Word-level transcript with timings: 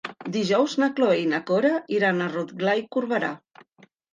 Dijous 0.35 0.73
na 0.83 0.87
Cloè 0.99 1.17
i 1.25 1.27
na 1.35 1.41
Cora 1.51 1.71
iran 1.99 2.25
a 2.25 2.31
Rotglà 2.33 2.77
i 2.83 2.85
Corberà. 2.97 3.31